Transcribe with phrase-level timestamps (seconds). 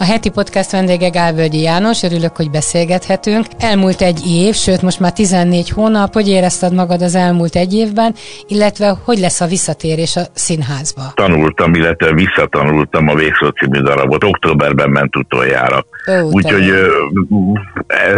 [0.00, 3.46] A heti podcast vendége Gálvölgyi János, örülök, hogy beszélgethetünk.
[3.58, 8.14] Elmúlt egy év, sőt most már 14 hónap, hogy érezted magad az elmúlt egy évben,
[8.48, 11.02] illetve hogy lesz a visszatérés a színházba?
[11.14, 14.24] Tanultam, illetve visszatanultam a Végszó című darabot.
[14.24, 15.84] Októberben ment utoljára.
[16.30, 16.72] Úgyhogy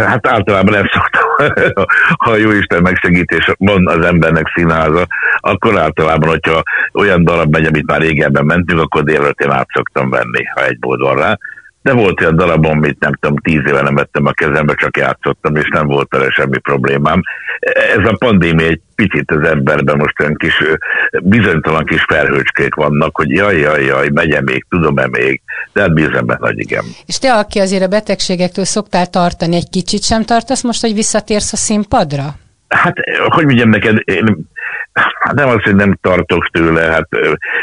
[0.07, 1.53] hát általában nem szoktam,
[2.25, 5.07] ha jó Isten megsegítés van az embernek színháza,
[5.39, 10.09] akkor általában, hogyha olyan darab megy, amit már régebben mentünk, akkor délelőtt én át szoktam
[10.09, 11.37] venni, ha egy mód van rá
[11.81, 15.55] de volt olyan darabom, amit nem tudom, tíz éve nem vettem a kezembe, csak játszottam,
[15.55, 17.21] és nem volt vele semmi problémám.
[17.97, 20.63] Ez a pandémia egy picit az emberben most olyan kis,
[21.21, 25.41] bizonytalan kis felhőcskék vannak, hogy jaj, jaj, jaj, megye még, tudom-e még,
[25.73, 26.83] de hát bízom benne, hogy igen.
[27.05, 31.53] És te, aki azért a betegségektől szoktál tartani, egy kicsit sem tartasz most, hogy visszatérsz
[31.53, 32.23] a színpadra?
[32.67, 34.50] Hát, hogy mondjam neked, én
[35.19, 37.07] Hát nem az, hogy nem tartok tőle, hát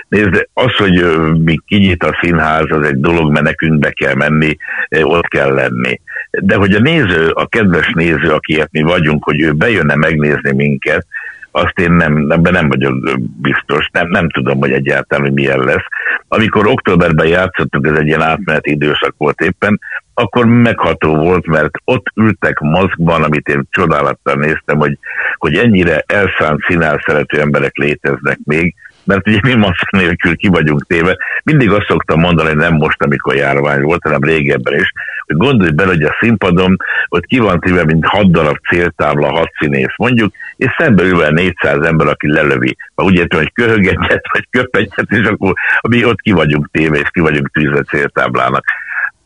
[0.09, 1.05] nézd, az, hogy
[1.45, 4.57] mi kinyit a színház, az egy dolog, mert nekünk be kell menni,
[5.03, 6.01] ott kell lenni.
[6.31, 11.07] De hogy a néző, a kedves néző, akiért mi vagyunk, hogy ő bejönne megnézni minket,
[11.51, 15.85] azt én nem, ebben nem vagyok biztos, nem, nem tudom, hogy egyáltalán hogy milyen lesz.
[16.29, 19.81] Amikor októberben játszottuk, ez egy ilyen átmeneti időszak volt éppen,
[20.19, 24.99] akkor megható volt, mert ott ültek mozgban, amit én csodálattal néztem, hogy,
[25.37, 28.75] hogy ennyire elszánt színál szerető emberek léteznek még,
[29.05, 31.17] mert ugye mi maszk nélkül ki vagyunk téve.
[31.43, 34.93] Mindig azt szoktam mondani, nem most, amikor járvány volt, hanem régebben is,
[35.27, 36.77] hogy gondolj bele, hogy a színpadon
[37.09, 41.83] ott ki van téve, mint hat darab céltábla, hat színész mondjuk, és szembe ülve 400
[41.83, 42.77] ember, aki lelövi.
[42.95, 45.53] Ha úgy értem, hogy köhög egyet, vagy köp egyet, és akkor
[45.89, 48.65] mi ott ki vagyunk téve, és ki vagyunk tűzve céltáblának.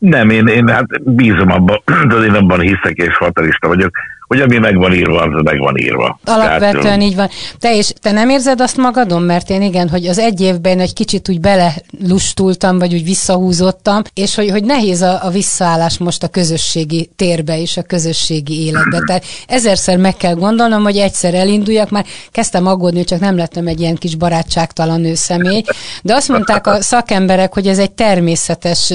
[0.03, 3.97] Nem, én, én hát bízom abban, de én abban hiszek, és fatalista vagyok,
[4.27, 6.19] hogy ami meg van írva, az meg van írva.
[6.25, 7.29] Alapvetően Tehát, így van.
[7.59, 10.93] Te és te nem érzed azt magadon, mert én igen, hogy az egy évben egy
[10.93, 16.27] kicsit úgy belelustultam, vagy úgy visszahúzottam, és hogy, hogy nehéz a, a visszaállás most a
[16.27, 18.99] közösségi térbe és a közösségi életbe.
[19.07, 23.67] Tehát ezerszer meg kell gondolnom, hogy egyszer elinduljak, már kezdtem aggódni, hogy csak nem lettem
[23.67, 25.63] egy ilyen kis barátságtalan nőszemély,
[26.01, 28.93] de azt mondták a szakemberek, hogy ez egy természetes,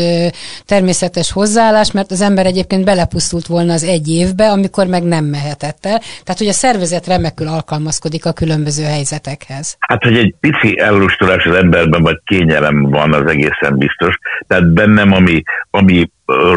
[0.66, 5.86] természetes hozzáállás, mert az ember egyébként belepusztult volna az egy évbe, amikor meg nem mehetett
[5.86, 5.98] el.
[5.98, 9.76] Tehát, hogy a szervezet remekül alkalmazkodik a különböző helyzetekhez.
[9.78, 14.18] Hát, hogy egy pici ellustulás az emberben, vagy kényelem van, az egészen biztos.
[14.46, 16.10] Tehát bennem, ami, ami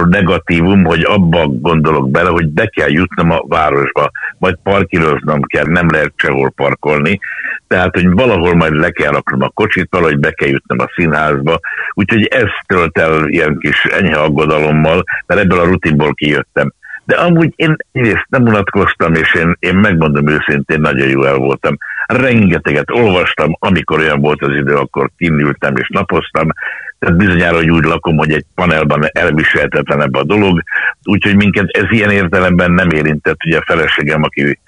[0.09, 5.89] negatívum, hogy abba gondolok bele, hogy be kell jutnom a városba, majd parkíroznom kell, nem
[5.89, 7.19] lehet sehol parkolni,
[7.67, 11.59] tehát, hogy valahol majd le kell raknom a kocsit, valahogy be kell jutnom a színházba,
[11.93, 16.73] úgyhogy ez tölt el ilyen kis enyhe aggodalommal, mert ebből a rutinból kijöttem.
[17.03, 21.77] De amúgy én egyrészt nem unatkoztam, és én, én megmondom őszintén, nagyon jó el voltam.
[22.05, 26.47] Rengeteget olvastam, amikor olyan volt az idő, akkor kinültem és napoztam,
[26.99, 30.63] tehát bizonyára, hogy úgy lakom, hogy egy panelban elviselhetetlenebb a dolog,
[31.03, 34.59] úgyhogy minket ez ilyen értelemben nem érintett, ugye a feleségem, aki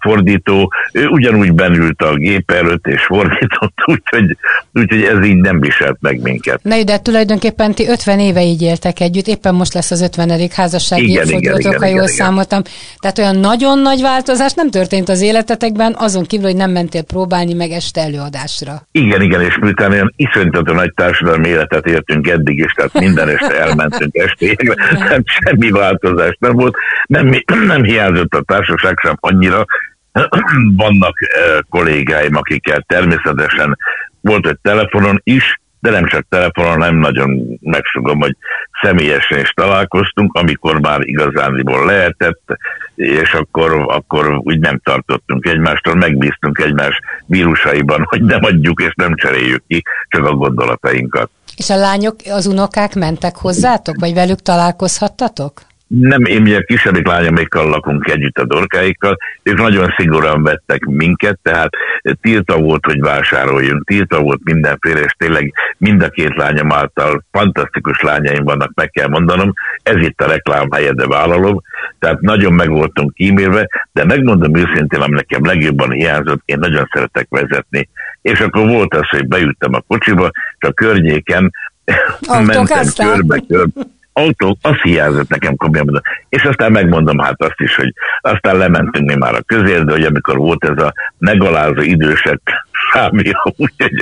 [0.00, 4.36] fordító, ő ugyanúgy benült a gép előtt és fordított, úgyhogy,
[4.72, 6.62] úgyhogy ez így nem viselt meg minket.
[6.62, 10.48] Na, de tulajdonképpen ti 50 éve így éltek együtt, éppen most lesz az 50.
[10.54, 12.62] házassági évfordulatok, ha jól igen, számoltam.
[12.98, 17.54] Tehát olyan nagyon nagy változás nem történt az életetekben, azon kívül, hogy nem mentél próbálni
[17.54, 18.82] meg este előadásra.
[18.92, 23.60] Igen, igen, és miután olyan iszonyatosan nagy társadalmi életet értünk eddig is, tehát minden este
[23.60, 24.76] elmentünk estéig,
[25.10, 26.74] nem semmi változás nem volt,
[27.06, 29.64] nem, nem hiányzott a társaság sem annyira, annyira.
[30.76, 33.76] Vannak eh, kollégáim, akikkel természetesen
[34.20, 38.36] volt egy telefonon is, de nem csak telefonon, nem nagyon megsugom, hogy
[38.82, 42.42] személyesen is találkoztunk, amikor már igazániból lehetett,
[42.94, 49.14] és akkor, akkor úgy nem tartottunk egymástól, megbíztunk egymás vírusaiban, hogy nem adjuk és nem
[49.14, 51.30] cseréljük ki csak a gondolatainkat.
[51.56, 55.60] És a lányok, az unokák mentek hozzátok, vagy velük találkozhattatok?
[55.98, 61.70] Nem én ugye kisebbik lányomékkal lakunk együtt a dorkáikkal, ők nagyon szigorúan vettek minket, tehát
[62.20, 68.00] tilta volt, hogy vásároljunk, tilta volt mindenféle, és tényleg mind a két lányom által fantasztikus
[68.00, 69.52] lányaim vannak, meg kell mondanom,
[69.82, 71.62] ez itt a reklám helye, de vállalom,
[71.98, 77.26] tehát nagyon meg voltunk kímélve, de megmondom őszintén, ami nekem legjobban hiányzott, én nagyon szeretek
[77.28, 77.88] vezetni,
[78.22, 81.52] és akkor volt az, hogy beültem a kocsiba, és a környéken
[82.28, 83.80] mentem körbe, körbe,
[84.12, 86.02] autó, az hiányzott nekem komolyan.
[86.28, 90.36] És aztán megmondom hát azt is, hogy aztán lementünk mi már a közérde, hogy amikor
[90.36, 92.40] volt ez a megalázó idősek
[92.92, 93.92] számíró, úgyhogy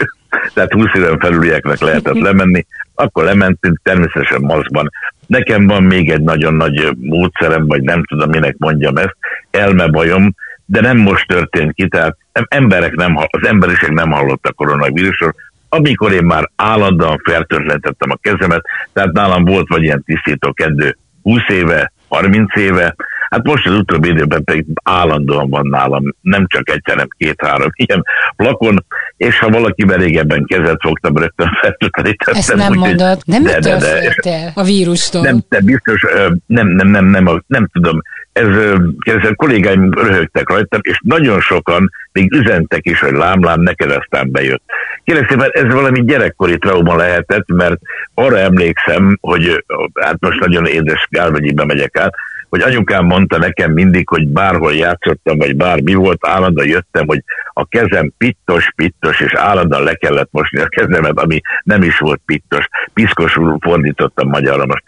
[0.54, 4.90] tehát 20 éven felülieknek lehetett lemenni, akkor lementünk természetesen maszkban.
[5.26, 9.16] Nekem van még egy nagyon nagy módszerem, vagy nem tudom, minek mondjam ezt,
[9.50, 10.34] elmebajom,
[10.64, 15.34] de nem most történt ki, tehát emberek nem, az emberiség nem hallott a koronavírusról,
[15.68, 18.62] amikor én már állandóan fertőtlenítettem a kezemet,
[18.92, 22.94] tehát nálam volt vagy ilyen tisztító kedő 20 éve, 30 éve,
[23.28, 28.04] Hát most az utóbbi időben pedig állandóan van nálam, nem csak egy, hanem két-három ilyen
[28.36, 28.84] flakon,
[29.16, 32.34] és ha valaki régebben kezet fogtam, rögtön fertőtlenítettem.
[32.34, 35.22] Ezt nem úgy, mondod, nem de, de, de, de, a vírustól?
[35.22, 36.06] Nem, te biztos,
[36.46, 38.02] nem, nem, nem, nem, nem, nem tudom,
[38.38, 38.56] ez,
[38.98, 44.30] ez a kollégáim röhögtek rajtam, és nagyon sokan még üzentek is, hogy lámlám, neked aztán
[44.30, 44.62] bejött.
[45.04, 47.78] Kérlek szépen, ez valami gyerekkori trauma lehetett, mert
[48.14, 49.64] arra emlékszem, hogy
[50.00, 52.14] hát most nagyon édes Gálvegyibe megyek át,
[52.48, 57.66] hogy anyukám mondta nekem mindig, hogy bárhol játszottam, vagy bármi volt, állandóan jöttem, hogy a
[57.66, 62.68] kezem pittos, pittos, és állandóan le kellett mosni a kezemet, ami nem is volt pittos.
[62.94, 64.84] Piszkosul fordítottam magyarra most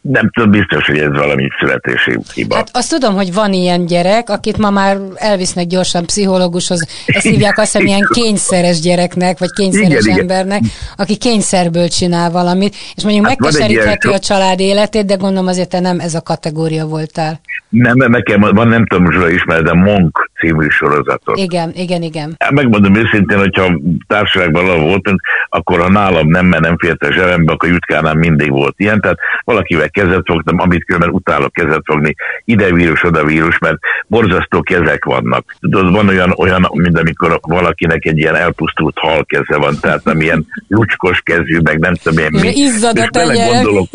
[0.00, 2.54] nem tudom biztos, hogy ez valami születési hiba.
[2.54, 7.58] Hát azt tudom, hogy van ilyen gyerek, akit ma már elvisznek gyorsan pszichológushoz, ezt hívják
[7.58, 10.72] azt, hogy ilyen kényszeres gyereknek, vagy kényszeres igen, embernek, igen.
[10.96, 15.80] aki kényszerből csinál valamit, és mondjuk hát megkeserítheti a család életét, de gondolom azért te
[15.80, 17.40] nem ez a kategória voltál.
[17.68, 21.36] Nem, nekem van, nem tudom, hogy ismered, de Monk című sorozatot.
[21.36, 22.36] Igen, igen, igen.
[22.54, 27.68] Megmondom őszintén, hogyha társaságban voltunk, akkor ha nálam nem, mert nem fért a zsebembe, akkor
[27.68, 33.04] Jutkánál mindig volt ilyen, tehát valakivel kezet fogtam, amit különben utálok kezet fogni, ide vírus,
[33.04, 35.56] oda vírus, mert borzasztó kezek vannak.
[35.60, 40.20] Tudod, van olyan, olyan, mint amikor valakinek egy ilyen elpusztult hal keze van, tehát nem
[40.20, 42.48] ilyen lucskos kezű, meg nem tudom én mi.
[42.48, 43.88] Izzad a gondolok,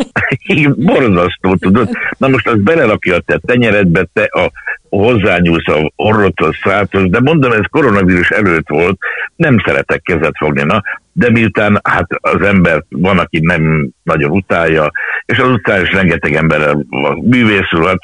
[0.93, 1.89] borzasztó, tudod.
[2.17, 4.51] Na most az belerakja a te tenyeredbe, te a
[4.89, 8.97] hozzányúlsz a orrothoz, száthoz, de mondom, ez koronavírus előtt volt,
[9.35, 10.81] nem szeretek kezet fogni, na,
[11.11, 14.91] de miután hát az ember van, aki nem nagyon utálja,
[15.25, 16.75] és az utcán is rengeteg ember
[17.21, 17.97] művészül, hát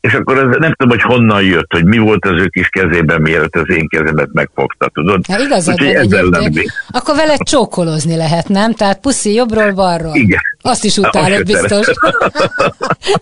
[0.00, 3.20] és akkor ez, nem tudom, hogy honnan jött, hogy mi volt az ő kis kezében,
[3.20, 5.26] mielőtt az én kezemet megfogta, tudod?
[5.26, 5.80] Hát igazad
[6.30, 6.52] van
[6.90, 8.74] Akkor vele csókolozni lehet, nem?
[8.74, 10.14] Tehát puszi jobbról, balról.
[10.14, 10.40] Igen.
[10.62, 11.86] Azt is utálod biztos.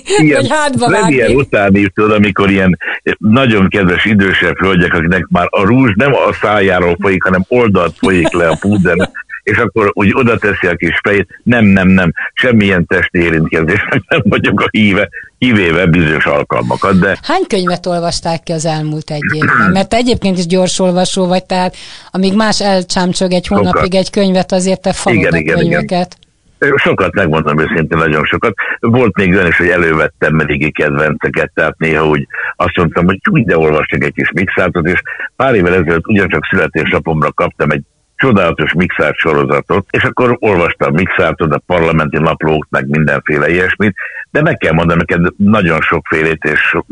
[0.06, 2.78] ilyen, hogy hátba nem ilyen utáni, tudod, amikor ilyen
[3.18, 8.32] nagyon kedves idősebb hölgyek, akinek már a rúzs nem a szájáról folyik, hanem oldalt folyik
[8.32, 9.10] le a púden,
[9.46, 14.20] és akkor úgy oda teszi a kis fejét, nem, nem, nem, semmilyen testi érintkezésnek nem
[14.24, 15.08] vagyok a híve,
[15.38, 17.18] kivéve bizonyos alkalmakat, de...
[17.22, 19.70] Hány könyvet olvasták ki az elmúlt egy évben?
[19.72, 21.76] Mert te egyébként is gyors olvasó vagy, tehát
[22.10, 23.94] amíg más elcsámcsög egy hónapig sokat.
[23.94, 26.16] egy könyvet, azért te falod igen, a igen, könyveket.
[26.58, 26.74] Igen.
[26.76, 28.54] Sokat, megmondom őszintén, nagyon sokat.
[28.80, 32.26] Volt még olyan is, hogy elővettem régi kedvenceket, tehát néha úgy
[32.56, 35.02] azt mondtam, hogy úgy de olvassak egy kis mixátot, és
[35.36, 37.82] pár évvel ezelőtt ugyancsak születésnapomra kaptam egy
[38.16, 43.94] csodálatos mixált sorozatot, és akkor olvastam mixáltod, a parlamenti naplót, meg mindenféle ilyesmit,
[44.30, 46.86] de meg kell mondanom, neked nagyon sokfélét és sok,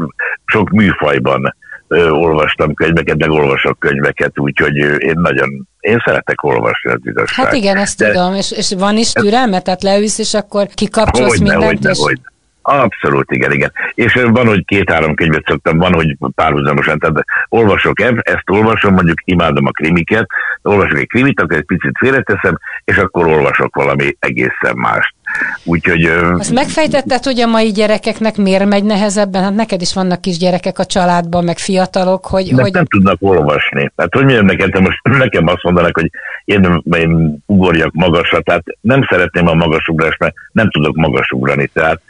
[0.45, 1.57] sok műfajban
[1.89, 7.45] ö, olvastam könyveket, meg olvasok könyveket, úgyhogy én nagyon, én szeretek olvasni az igazság.
[7.45, 11.39] Hát igen, ezt de, tudom, és, és van is türelme, tehát leülsz, és akkor kikapcsolsz
[11.39, 11.99] mindent, hogyne, és...
[11.99, 12.33] Hogyne.
[12.67, 13.73] Abszolút, igen, igen.
[13.95, 19.19] És van, hogy két-három könyvet szoktam, van, hogy párhuzamosan, tehát olvasok ev, ezt olvasom, mondjuk
[19.25, 20.27] imádom a krimiket,
[20.63, 25.15] olvasok egy krimit, akkor egy picit félreteszem, és akkor olvasok valami egészen mást.
[25.65, 26.05] Úgyhogy...
[26.39, 29.43] Azt megfejtetted, hogy a mai gyerekeknek miért megy nehezebben?
[29.43, 32.55] Hát neked is vannak kis gyerekek a családban, meg fiatalok, hogy...
[32.55, 32.73] De hogy...
[32.73, 33.93] nem tudnak olvasni.
[33.97, 36.11] Hát hogy mondjam neked, most nekem azt mondanak, hogy
[36.45, 42.01] én, én ugorjak magasra, tehát nem szeretném a magasugrást, mert nem tudok magasugrani, tehát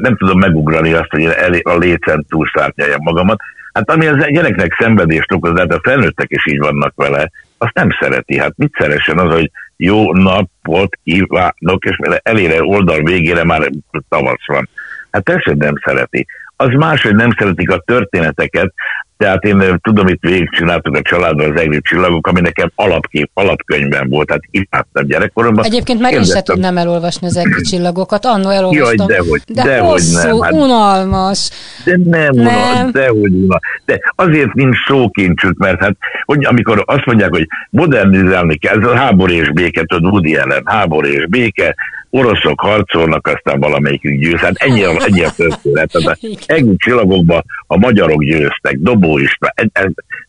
[0.00, 1.24] nem tudom megugrani azt, hogy
[1.62, 3.40] a lécen túlszárnyaljam magamat.
[3.72, 7.74] Hát ami az gyereknek szenvedést okoz, de hát a felnőttek is így vannak vele, azt
[7.74, 8.38] nem szereti.
[8.38, 13.70] Hát mit szeressen az, hogy jó napot kívánok, és elére oldal végére már
[14.08, 14.68] tavasz van.
[15.10, 16.26] Hát ezt nem szereti.
[16.56, 18.72] Az más, hogy nem szeretik a történeteket,
[19.16, 24.26] tehát én tudom, itt végigcsináltuk a családban az egri csillagok, ami nekem alapkép, alapkönyvben volt,
[24.26, 25.64] tehát imádtam gyerekkoromban.
[25.64, 29.08] Egyébként meg én se tudnám elolvasni az egri csillagokat, annó elolvastam.
[29.08, 30.40] Jaj, dehogy, de dehogy hosszú, nem.
[30.40, 31.50] Hát, unalmas.
[31.84, 32.46] De nem, nem.
[32.46, 33.60] unalmas, dehogy unalmas.
[33.84, 38.96] De azért nincs szókincsük, mert hát, hogy amikor azt mondják, hogy modernizálni kell, ez a
[38.96, 41.74] háború és béke, tudod, Woody ellen, háború és béke,
[42.14, 44.40] oroszok harcolnak, aztán valamelyikük győz.
[44.40, 45.92] Hát ennyi, ennyi a történet.
[45.92, 49.38] Tehát egész csillagokban a magyarok győztek, Dobó is,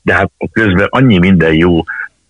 [0.02, 1.84] de hát közben annyi minden jó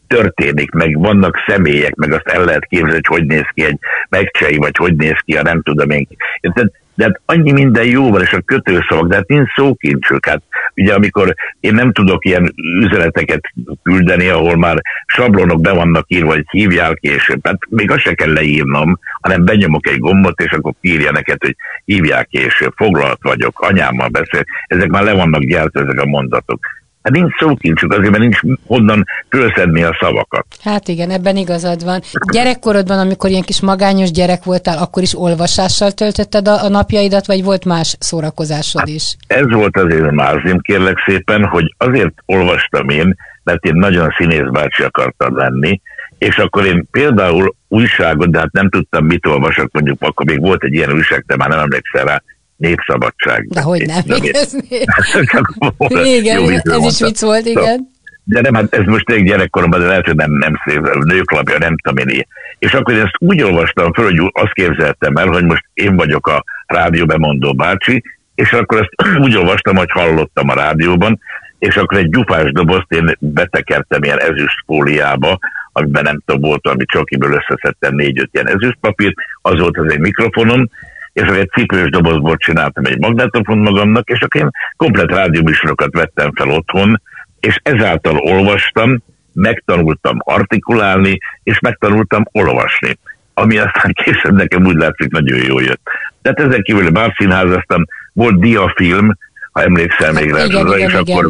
[0.08, 3.78] történik, meg vannak személyek, meg azt el lehet képzelni, hogy hogy néz ki egy
[4.10, 6.08] megcsei, vagy hogy néz ki a nem tudom én.
[6.42, 10.26] Tehát de hát annyi minden jó van, és a kötőszavak, de hát nincs szókincsük.
[10.26, 10.42] Hát
[10.76, 13.42] ugye amikor én nem tudok ilyen üzeneteket
[13.84, 18.34] küldeni, ahol már sablonok be vannak írva, hogy hívjál később, hát még azt se kell
[18.34, 24.08] leírnom, hanem benyomok egy gombot, és akkor írja neked, hogy hívjál később, foglalt vagyok, anyámmal
[24.08, 26.60] beszél, ezek már le vannak gyártva, ezek a mondatok.
[27.06, 30.46] Hát nincs szókincsük azért, mert nincs honnan fölszedni a szavakat.
[30.64, 32.02] Hát igen, ebben igazad van.
[32.32, 37.44] Gyerekkorodban, amikor ilyen kis magányos gyerek voltál, akkor is olvasással töltötted a, a napjaidat, vagy
[37.44, 39.16] volt más szórakozásod is?
[39.28, 44.10] Hát ez volt azért a mázim, kérlek szépen, hogy azért olvastam én, mert én nagyon
[44.18, 45.82] színészbácsi akartam lenni,
[46.18, 50.64] és akkor én például újságot, de hát nem tudtam, mit olvasok, mondjuk akkor még volt
[50.64, 52.22] egy ilyen újság, de már nem emlékszel rá,
[52.58, 53.48] népszabadság.
[53.48, 54.24] De hogy nem, nem
[56.06, 57.94] igen, ez is vicc volt, igen.
[58.24, 61.76] De nem, hát ez most egy gyerekkoromban, de lehet, hogy nem, nem szép, nőklapja, nem
[61.78, 62.28] tudom én.
[62.60, 66.28] És akkor én ezt úgy olvastam föl, hogy azt képzeltem el, hogy most én vagyok
[66.28, 68.04] a rádióbemondó bácsi,
[68.36, 71.20] és akkor ezt úgy olvastam, hogy hallottam a rádióban,
[71.60, 75.40] és akkor egy gyufás dobozt én betekertem ilyen ezüst fóliába,
[75.72, 80.70] amiben nem tudom, volt valami csokiből összeszedtem négy-öt ilyen ezüstpapírt, az volt az egy mikrofonom,
[81.16, 86.32] és akkor egy cipős dobozból csináltam egy magnetofon magamnak, és akkor én komplet rádióműsorokat vettem
[86.36, 87.02] fel otthon,
[87.40, 89.04] és ezáltal olvastam,
[89.34, 92.98] megtanultam artikulálni, és megtanultam olvasni
[93.38, 95.82] ami aztán később nekem úgy látszik nagyon jól jött.
[96.22, 99.18] Tehát ezen kívül bárszínházaztam, volt diafilm,
[99.52, 101.30] ha emlékszel még rá, és igen, akkor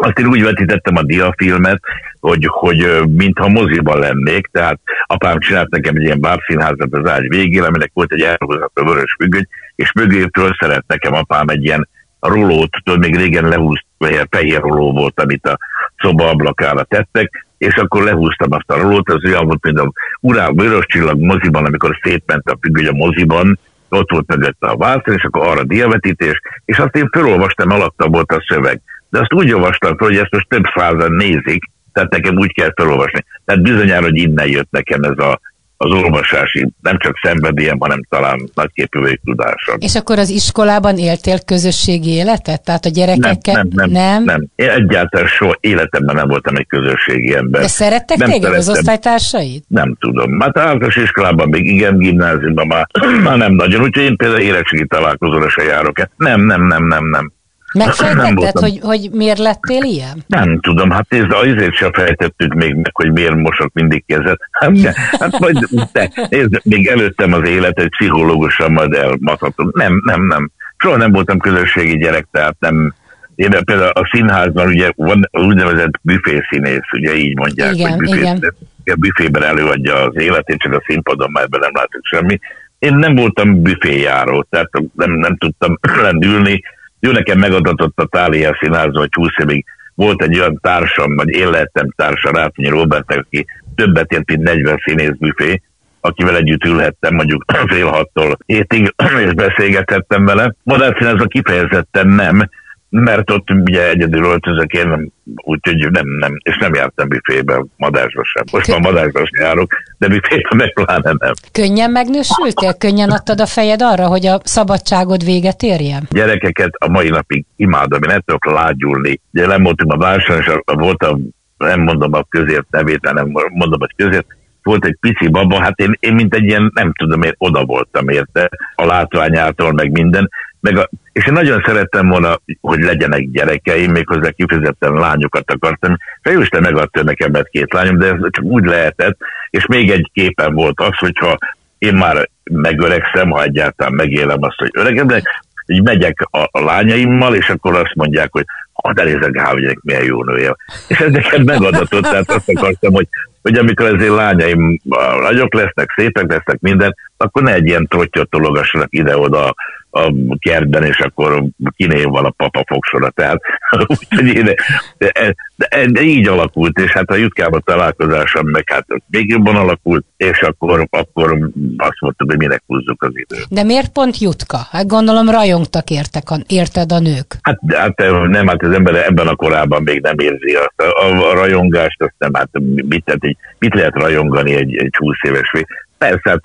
[0.00, 1.80] azt én úgy vetítettem a diafilmet,
[2.20, 7.62] hogy, hogy mintha moziban lennék, tehát apám csinált nekem egy ilyen bábszínházat az ágy végén,
[7.62, 10.26] aminek volt egy elhúzható vörös függöny, és mögé
[10.58, 11.88] szeret nekem apám egy ilyen
[12.20, 13.84] rolót, tudod, még régen lehúzt,
[14.30, 15.58] fehér roló volt, amit a
[15.98, 20.52] szoba ablakára tettek, és akkor lehúztam azt a rolót, az olyan volt, mint a Urál
[20.52, 25.22] Vörös Csillag moziban, amikor szétment a függöny a moziban, ott volt mögötte a váltó, és
[25.22, 28.80] akkor arra diavetítés, és azt én felolvastam, alatta volt a szöveg.
[29.10, 31.62] De azt úgy olvastam fel, hogy ezt most több százan nézik,
[31.92, 33.24] tehát nekem úgy kell felolvasni.
[33.44, 35.40] Tehát bizonyára, hogy innen jött nekem ez a,
[35.80, 39.76] az olvasási, nem csak szenvedélyem, hanem talán nagyképű tudásom.
[39.78, 42.64] És akkor az iskolában éltél közösségi életet?
[42.64, 43.54] Tehát a gyerekekkel?
[43.54, 44.24] Nem, nem, nem.
[44.24, 44.24] nem.
[44.24, 44.46] nem.
[44.54, 47.60] Én egyáltalán soha életemben nem voltam egy közösségi ember.
[47.60, 48.72] De szerettek nem téged szerettem.
[48.72, 49.62] az osztálytársaid?
[49.68, 50.40] Nem tudom.
[50.40, 52.86] Hát általános iskolában még igen, gimnáziumban már,
[53.24, 53.82] már nem nagyon.
[53.82, 55.96] Úgyhogy én például érettségi találkozóra se járok.
[56.16, 57.32] Nem, nem, nem, nem, nem.
[57.74, 60.24] Megfejtetted, hogy, hogy miért lettél ilyen?
[60.26, 64.40] Nem tudom, hát nézd, azért sem fejtettük még meg, hogy miért mosok mindig kezet.
[64.50, 65.58] Hát, de, hát majd,
[65.92, 69.70] de, nézd, még előttem az élet, egy pszichológusan majd elmathatom.
[69.72, 70.50] Nem, nem, nem.
[70.76, 72.94] Soha nem voltam közösségi gyerek, tehát nem,
[73.34, 78.54] én például a színházban ugye van úgynevezett büfészínész, ugye így mondják, igen, hogy büfé, igen.
[78.84, 82.38] a büfében előadja az életét, csak a színpadon már ebben nem látok semmi.
[82.78, 86.62] Én nem voltam büféjáró, tehát nem, nem tudtam lendülni,
[87.00, 89.64] jó, nekem megadatott a Tália színházban, hogy 20 évig
[89.94, 94.82] volt egy olyan társam, vagy én lehettem társa Rátonyi Robert, aki többet ért, mint 40
[94.84, 95.62] színészbüfé,
[96.00, 98.94] akivel együtt ülhettem mondjuk fél hattól hétig,
[99.26, 100.54] és beszélgethettem vele.
[100.62, 102.48] Madárszínházban kifejezetten nem,
[102.90, 108.44] mert ott ugye egyedül öltözök én, úgyhogy nem, nem, és nem jártam büfébe, madásba sem.
[108.52, 111.32] Most már madásba sem járok, de büfébe meg pláne nem.
[111.52, 112.74] Könnyen megnősültél?
[112.74, 116.06] Könnyen adtad a fejed arra, hogy a szabadságod véget érjen?
[116.10, 119.20] Gyerekeket a mai napig imádom, én ettől lágyulni.
[119.32, 121.18] Ugye nem voltunk a váson, és volt a,
[121.56, 124.26] nem mondom a közért nevét, hanem mondom, hogy közért,
[124.62, 128.08] volt egy pici baba, hát én, én mint egy ilyen, nem tudom, én oda voltam
[128.08, 130.30] érte, a látványától, meg minden,
[130.60, 135.96] meg a, és én nagyon szerettem volna, hogy legyenek gyerekeim, méghozzá kifejezetten lányokat akartam.
[136.22, 139.18] Isten megadta nekem mert két lányom, de ez csak úgy lehetett,
[139.50, 141.38] és még egy képen volt az, hogyha
[141.78, 145.22] én már megöregszem, ha egyáltalán megélem azt, hogy öregem, de
[145.66, 150.24] így megyek a, a lányaimmal, és akkor azt mondják, hogy hadd elézek hogy milyen jó
[150.24, 150.56] nője.
[150.88, 153.08] És ez nekem megadatott, tehát azt akartam, hogy,
[153.42, 154.80] hogy amikor az én lányaim
[155.20, 159.54] nagyok lesznek, szépek lesznek, minden, akkor ne egy ilyen trottyot tologassanak ide-oda
[159.90, 161.44] a kertben, és akkor
[161.76, 163.10] kinév van a papa fogsora.
[163.10, 163.40] Tehát
[163.86, 164.54] úgyhogy én, de,
[164.98, 170.04] de, de, de, így alakult, és hát a Jutkában találkozásom meg hát még jobban alakult,
[170.16, 173.46] és akkor, akkor azt mondtam, hogy minek húzzuk az időt.
[173.50, 174.58] De miért pont Jutka?
[174.70, 177.36] Hát gondolom rajongtak értek, a, érted a nők.
[177.42, 177.98] Hát, hát
[178.28, 180.74] nem, hát az ember ebben a korában még nem érzi azt.
[180.76, 182.48] A, a, a rajongást, azt nem, hát
[182.88, 185.52] mit, tehát mit lehet rajongani egy, egy 20 éves?
[185.98, 186.40] Persze, hát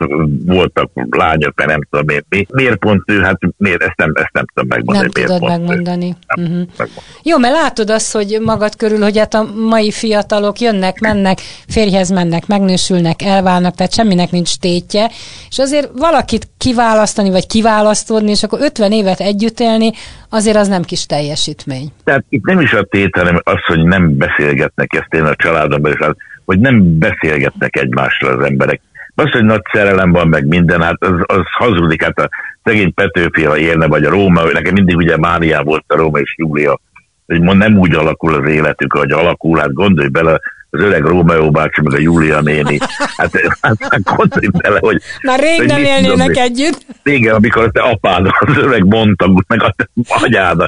[0.45, 2.45] voltak lányok, mert nem tudom én mi.
[2.49, 3.21] Miért pont ő?
[3.21, 3.83] Hát miért?
[3.83, 5.09] Ezt nem, ezt nem tudom megmondani.
[5.13, 6.15] Nem tudod megmondani.
[6.27, 6.67] Nem, uh-huh.
[6.77, 7.05] megmondani.
[7.23, 12.09] Jó, mert látod azt, hogy magad körül, hogy hát a mai fiatalok jönnek, mennek, férjhez
[12.09, 15.09] mennek, megnősülnek, elválnak, tehát semminek nincs tétje,
[15.49, 19.91] és azért valakit kiválasztani, vagy kiválasztódni, és akkor 50 évet együtt élni,
[20.29, 21.91] azért az nem kis teljesítmény.
[22.03, 25.91] Tehát itt nem is a tét, hanem az, hogy nem beszélgetnek ezt én a családomban,
[25.91, 28.81] és az, hogy nem beszélgetnek egymással az emberek
[29.15, 32.29] az, hogy nagy szerelem van, meg minden, hát az, az hazudik, hát a
[32.63, 36.35] szegény Petőfi, ha élne, vagy a Róma, nekem mindig ugye Mária volt a Róma és
[36.37, 36.79] Júlia,
[37.25, 40.39] hogy ma nem úgy alakul az életük, hogy alakul, hát gondolj bele,
[40.69, 42.77] az öreg Rómeó bácsi, meg a Júlia néni.
[42.97, 45.01] Hát, hát, hát gondolj bele, hogy...
[45.21, 46.85] Már rég hogy nem élnének tudom, együtt.
[47.03, 49.75] Igen, amikor te apád, az öreg mondta, meg a
[50.07, 50.67] anyád,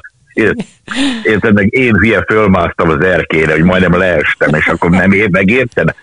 [1.23, 5.95] Érted, meg én hülye fölmásztam az erkére, hogy majdnem leestem, és akkor nem ér, megérted?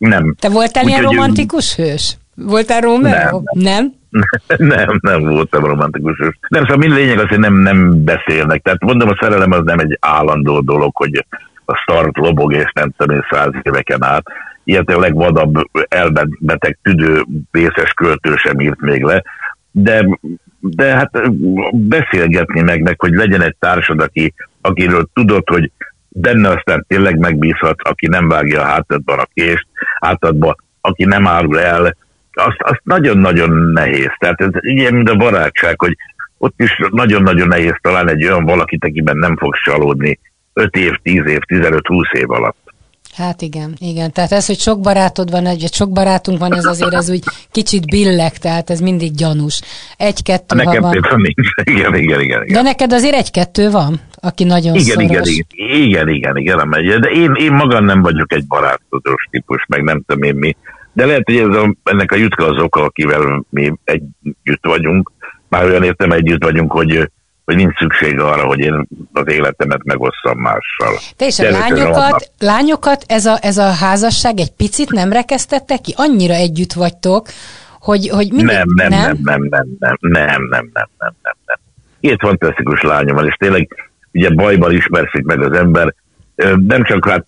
[0.00, 0.34] Nem.
[0.38, 1.82] Te voltál Úgy, ilyen romantikus ő...
[1.82, 2.16] hős?
[2.34, 3.42] Voltál Rómeó?
[3.52, 3.92] Nem.
[4.08, 4.26] nem?
[4.76, 6.38] nem, nem voltam romantikus hős.
[6.48, 8.62] Nem, szóval mind lényeg az, hogy nem, nem beszélnek.
[8.62, 11.26] Tehát mondom, a szerelem az nem egy állandó dolog, hogy
[11.64, 14.26] a start lobog, és nem tudom száz éveken át.
[14.64, 19.22] Ilyet a legvadabb elbeteg tüdő vészes költő sem írt még le.
[19.70, 20.18] De,
[20.60, 21.30] de hát
[21.72, 25.70] beszélgetni meg, meg, hogy legyen egy társad, aki, akiről tudod, hogy
[26.12, 29.66] benne aztán tényleg megbízhat, aki nem vágja a hátadban a kést,
[30.00, 31.96] hátadba, aki nem árul el,
[32.32, 34.10] azt, azt nagyon-nagyon nehéz.
[34.18, 35.96] Tehát ez ilyen, mint a barátság, hogy
[36.38, 40.18] ott is nagyon-nagyon nehéz találni egy olyan valakit, akiben nem fog csalódni
[40.52, 42.69] 5 év, 10 év, 15-20 év alatt.
[43.20, 44.12] Hát igen, igen.
[44.12, 47.86] Tehát ez, hogy sok barátod van, egy, sok barátunk van, ez azért ez úgy kicsit
[47.86, 49.60] billeg, tehát ez mindig gyanús.
[49.96, 50.96] Egy-kettő, ha van.
[51.14, 51.48] nincs.
[51.74, 52.52] Igen, igen, igen, igen.
[52.52, 55.28] De neked azért egy-kettő van, aki nagyon igen, szoros.
[55.28, 57.00] Igen, igen, igen, igen, igen, igen.
[57.00, 60.56] De én, én magam nem vagyok egy barátodós típus, meg nem tudom én mi.
[60.92, 65.12] De lehet, hogy ez a, ennek a jutka az oka, akivel mi együtt vagyunk.
[65.48, 67.10] Már olyan értem együtt vagyunk, hogy
[67.50, 70.98] hogy nincs szükség arra, hogy én az életemet megosszam mással.
[71.16, 75.94] Te és a lányokat, lányokat ez, a, ez a házasság egy picit nem rekesztette ki?
[75.96, 77.26] Annyira együtt vagytok,
[77.80, 81.58] hogy, hogy mindig, nem, nem, nem, nem, nem, nem, nem, nem, nem, nem, nem, nem.
[82.00, 85.94] Két fantasztikus lányom van, és tényleg ugye bajban ismerszik meg az ember,
[86.66, 87.24] nem csak hát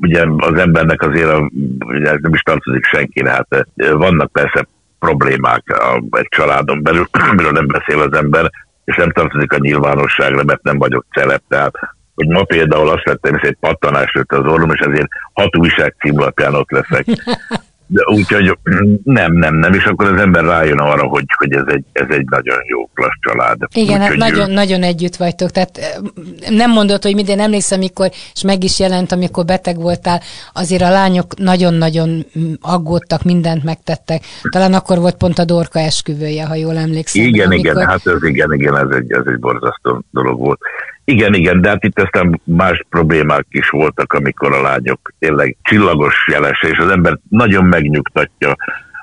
[0.00, 1.50] ugye az embernek azért a,
[1.86, 4.66] ugye nem is tartozik senkire, hát vannak persze
[4.98, 8.50] problémák a, egy családon belül, amiről nem beszél az ember,
[8.86, 11.40] és nem tartozik a nyilvánosságra, mert nem vagyok celeb.
[11.48, 11.74] Tehát,
[12.14, 15.94] hogy ma például azt vettem, hogy egy pattanás jött az orrom, és ezért hat újság
[15.98, 17.06] címlapján ott leszek.
[17.86, 18.58] De úgyhogy
[19.04, 22.24] nem, nem, nem, és akkor az ember rájön arra, hogy, hogy ez, egy, ez egy
[22.24, 23.56] nagyon jó klassz család.
[23.74, 24.52] Igen, hát nagyon, ő...
[24.52, 26.00] nagyon együtt vagytok, tehát
[26.48, 30.20] nem mondod, hogy minden emlékszem, amikor, és meg is jelent, amikor beteg voltál,
[30.52, 32.26] azért a lányok nagyon-nagyon
[32.60, 34.22] aggódtak, mindent megtettek.
[34.50, 37.24] Talán akkor volt pont a Dorka esküvője, ha jól emlékszem.
[37.24, 37.72] Igen, amikor...
[37.72, 40.60] igen, hát ez igen, igen, ez egy, ez egy borzasztó dolog volt.
[41.08, 46.28] Igen, igen, de hát itt aztán más problémák is voltak, amikor a lányok tényleg csillagos
[46.30, 48.56] jelese, és az ember nagyon megnyugtatja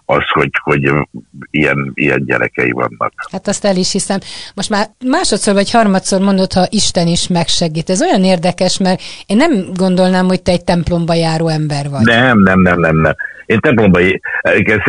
[0.05, 0.91] az, hogy, hogy
[1.51, 3.13] ilyen, ilyen gyerekei vannak.
[3.31, 4.19] Hát azt el is hiszem.
[4.55, 7.89] Most már másodszor vagy harmadszor mondod, ha Isten is megsegít.
[7.89, 12.01] Ez olyan érdekes, mert én nem gondolnám, hogy te egy templomba járó ember vagy.
[12.01, 13.15] Nem, nem, nem, nem, nem.
[13.45, 13.99] Én templomba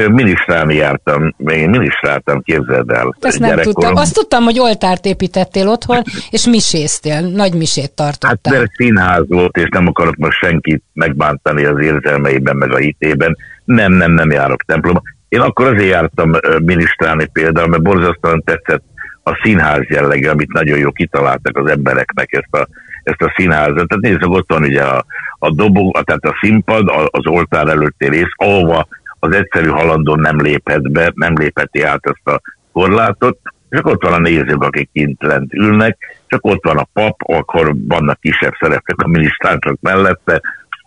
[0.09, 3.17] minisztrálni jártam, én minisztráltam, képzeld el.
[3.21, 3.97] Ezt nem tudtam.
[3.97, 8.39] Azt tudtam, hogy oltárt építettél otthon, és miséztél, nagy misét tartottál.
[8.43, 13.37] Hát mert színház volt, és nem akarok most senkit megbántani az érzelmeiben, meg a hitében.
[13.65, 15.03] Nem, nem, nem járok templomba.
[15.29, 16.31] Én akkor azért jártam
[16.63, 18.83] minisztrálni például, mert borzasztóan tetszett
[19.23, 22.69] a színház jellege, amit nagyon jó kitaláltak az embereknek ezt a,
[23.03, 23.89] ezt a színházat.
[23.89, 25.05] Tehát nézzük, ott van ugye a,
[25.39, 28.87] a dobog, tehát a színpad, az oltár előtti rész, ahova
[29.19, 32.41] az egyszerű halandó nem léphet be, nem lépheti át ezt a
[32.73, 33.39] korlátot,
[33.71, 37.75] csak ott van a nézők, akik kint lent ülnek, csak ott van a pap, akkor
[37.89, 40.41] vannak kisebb szerepek a minisztránsok mellette,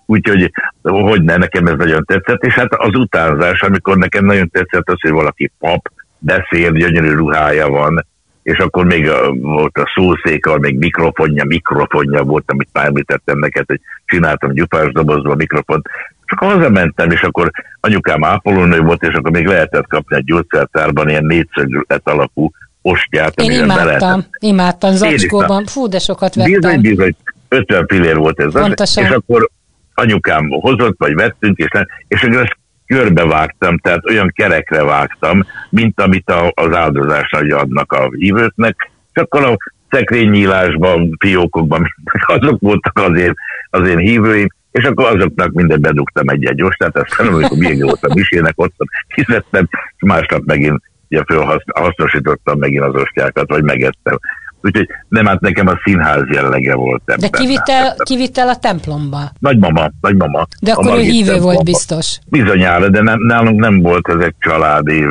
[0.08, 4.90] úgyhogy hogy ne, nekem ez nagyon tetszett, és hát az utánzás, amikor nekem nagyon tetszett
[4.90, 8.06] az, hogy valaki pap, beszél, gyönyörű ruhája van,
[8.44, 13.66] és akkor még a, volt a szószék, még mikrofonja, mikrofonja volt, amit már említettem neked,
[13.68, 15.88] hogy csináltam gyupás dobozba mikrofont,
[16.26, 21.26] csak hazamentem, és akkor anyukám ápolónő volt, és akkor még lehetett kapni egy gyógyszertárban ilyen
[21.26, 23.42] négyszöglet alapú ostját.
[23.42, 26.52] Én imádtam, imádtam zacskóban, fú, de sokat vettem.
[26.60, 27.16] Bizony, bizony,
[27.48, 28.56] 50 fillér volt ez.
[28.56, 29.50] Az, és akkor
[29.98, 31.68] anyukám hozott, vagy vettünk, és,
[32.08, 38.10] és akkor ezt körbevágtam, tehát olyan kerekre vágtam, mint amit a, az áldozásra adnak a
[38.18, 39.58] hívőknek, és akkor a
[39.90, 41.94] szekrénynyílásban, fiókokban,
[42.26, 43.36] azok voltak azért
[43.70, 48.54] az én hívőim, és akkor azoknak minden bedugtam egy-egy ostát, aztán amikor volt a misének,
[48.56, 48.76] ott
[49.08, 51.24] fizettem, és másnap megint ugye
[51.74, 54.20] hasznosítottam megint az ostjákat, vagy megettem.
[54.62, 57.30] Úgyhogy nem, hát nekem a színház jellege volt ebben.
[57.32, 59.20] De kivitel, kivitel a templomba?
[59.40, 60.48] Nagymama, nagymama.
[60.62, 61.54] De akkor ő hívő templomba.
[61.54, 62.20] volt biztos.
[62.30, 65.06] Bizonyára, de nem, nálunk nem volt ez egy családi,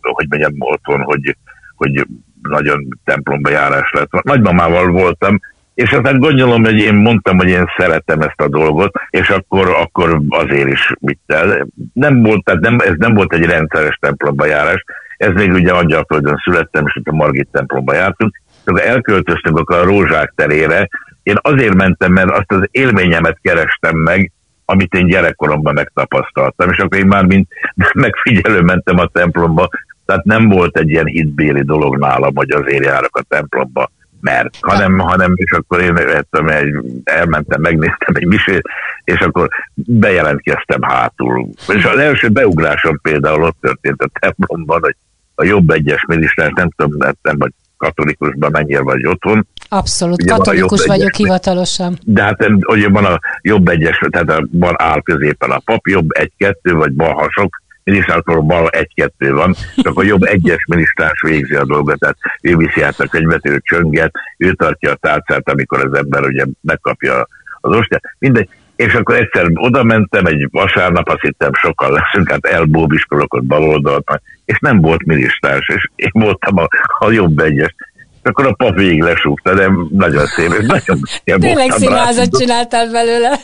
[0.00, 1.36] hogy megyem otthon, hogy,
[1.76, 2.06] hogy
[2.42, 4.22] nagyon templomba járás lett.
[4.22, 5.40] Nagymamával voltam,
[5.74, 10.20] és aztán gondolom, hogy én mondtam, hogy én szeretem ezt a dolgot, és akkor, akkor
[10.28, 11.66] azért is mit el.
[11.92, 14.84] Nem volt, tehát nem, ez nem volt egy rendszeres templomba járás,
[15.16, 19.84] ez még ugye Angyalföldön születtem, és ott a Margit templomba jártunk, akkor elköltöztünk akkor a
[19.84, 20.88] Rózsák terére,
[21.22, 24.32] én azért mentem, mert azt az élményemet kerestem meg,
[24.64, 27.48] amit én gyerekkoromban megtapasztaltam, és akkor én már mint
[27.94, 29.68] megfigyelő mentem a templomba,
[30.06, 34.98] tehát nem volt egy ilyen hitbéli dolog nálam, hogy azért járok a templomba, mert, hanem,
[34.98, 36.74] hanem és akkor én ettem, egy,
[37.04, 38.68] elmentem, megnéztem egy misét,
[39.04, 41.48] és akkor bejelentkeztem hátul.
[41.68, 44.96] És az első beugrásom például ott történt a templomban, hogy
[45.34, 49.46] a jobb egyes miniszter, nem tudom, nem vagy katolikusban mennyire vagy otthon.
[49.68, 51.98] Abszolút, ugye katolikus vagyok egyes, hivatalosan.
[52.04, 56.74] De hát ugye van a jobb egyes, tehát van áll középen a pap, jobb egy-kettő,
[56.74, 62.16] vagy balhasok, minisztrátor bal egy-kettő van, csak a jobb egyes minisztráns végzi a dolgot, tehát
[62.40, 66.44] ő viszi át a könyvet, ő csönget, ő tartja a tárcát, amikor az ember ugye
[66.60, 67.26] megkapja
[67.60, 68.02] az ostját.
[68.18, 73.44] Mindegy, és akkor egyszer oda mentem, egy vasárnap, azt hittem sokan leszünk, hát elbóbiskolok ott
[73.44, 77.74] baloldalt, és nem volt minisztráns, és én voltam a, a jobb egyes.
[78.22, 83.36] És akkor a pap végig lesúgta, de nagyon szép, és nagyon Tényleg színházat csináltál belőle.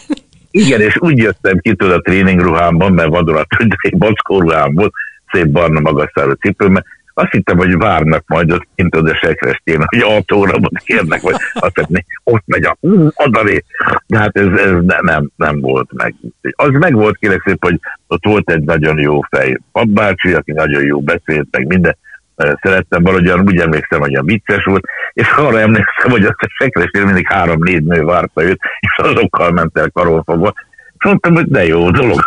[0.50, 4.92] Igen, és úgy jöttem ki tőle a tréningruhámban, mert vadolat, hogy egy backó ruhám volt,
[5.32, 6.82] szép barna magasszáró cipőm,
[7.14, 12.04] azt hittem, hogy várnak majd ott kint oda sekrestén, hogy autóramot kérnek, vagy azt hiszem,
[12.24, 12.76] ott megy a
[13.14, 13.64] adalé.
[14.06, 16.14] De hát ez, ez ne, nem, nem volt meg.
[16.56, 20.82] Az meg volt kérek szép, hogy ott volt egy nagyon jó fej papbácsi, aki nagyon
[20.84, 21.96] jó beszélt, meg minden,
[22.36, 27.02] szerettem valahogyan, úgy emlékszem, hogy a vicces volt, és arra emlékszem, hogy azt a sekrestén
[27.02, 30.52] mindig három-négy nő várta őt, és azokkal ment el karolfogva,
[31.04, 32.26] mondtam, hogy de jó dolog.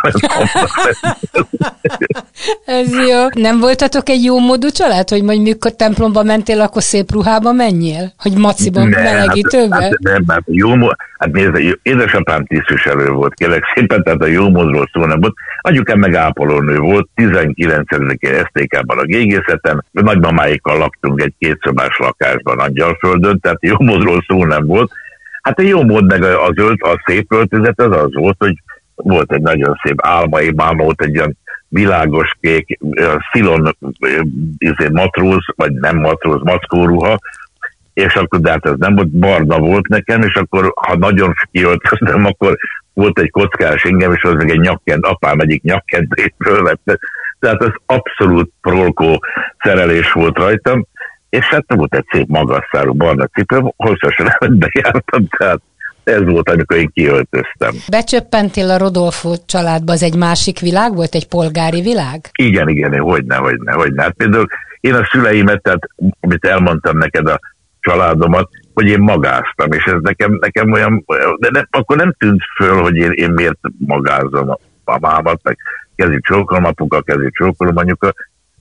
[2.66, 3.26] Ez jó.
[3.34, 8.12] Nem voltatok egy jó módú család, hogy majd mikor templomba mentél, akkor szép ruhába menjél?
[8.18, 9.74] Hogy maciban ne, melegítőbe?
[9.74, 10.68] Hát, hát, nem, hát jó
[11.18, 15.34] hát nézd, édesapám tisztviselő volt, kérlek szépen, tehát a jó módról szó nem volt.
[15.60, 23.58] Anyukám meg ápolónő volt, 19-én STK-ban a gégészeten, nagymamáikkal laktunk egy kétszobás lakásban Angyalföldön, tehát
[23.60, 24.90] jó módról szó nem volt
[25.46, 28.54] Hát a jó mód meg az ölt, a szép öltözet az az volt, hogy
[28.96, 31.36] volt egy nagyon szép álmai mám, volt egy olyan
[31.68, 32.78] világos kék,
[33.32, 33.76] szilon
[34.58, 37.18] izé, matróz, vagy nem matróz, mackóruha,
[37.92, 42.24] és akkor de hát ez nem volt, barna volt nekem, és akkor ha nagyon kiöltöztem,
[42.30, 42.56] akkor
[42.92, 46.98] volt egy kockás ingem, és az meg egy nyakkend, apám egyik nyakkendét fölvette.
[47.38, 49.24] Tehát az abszolút prolkó
[49.58, 50.86] szerelés volt rajtam,
[51.28, 54.28] és hát volt egy szép magasszárú barna cipő, hosszasan
[54.58, 55.60] bejártam, tehát
[56.06, 57.74] ez volt, amikor én kiöltöztem.
[57.90, 62.20] Becsöppentél a Rodolfo családba, az egy másik világ volt, egy polgári világ?
[62.32, 64.02] Igen, igen, hogyne, hogyne, hogyne.
[64.02, 64.46] Hát például
[64.80, 65.88] én a szüleimet, tehát
[66.20, 67.40] amit elmondtam neked a
[67.80, 71.04] családomat, hogy én magáztam, és ez nekem, nekem olyan,
[71.38, 75.56] de ne, akkor nem tűnt föl, hogy én, én miért magázom a mamámat, meg
[75.96, 78.12] kezi csókolom apuka, kezi csókolom anyuka,